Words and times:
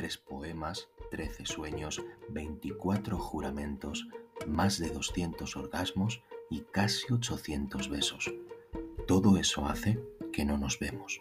tres 0.00 0.16
poemas, 0.16 0.88
13 1.10 1.44
sueños, 1.44 2.02
24 2.30 3.18
juramentos, 3.18 4.08
más 4.46 4.78
de 4.78 4.88
200 4.88 5.54
orgasmos 5.56 6.22
y 6.48 6.60
casi 6.60 7.12
800 7.12 7.90
besos. 7.90 8.32
Todo 9.06 9.36
eso 9.36 9.66
hace 9.66 10.02
que 10.32 10.46
no 10.46 10.56
nos 10.56 10.78
vemos. 10.78 11.20